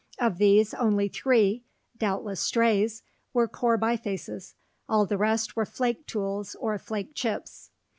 [0.17, 1.63] Of these, only three
[1.95, 3.03] doubtless strays
[3.33, 4.55] were core bifaces;
[4.89, 7.69] all the rest were flake tools or flake chips.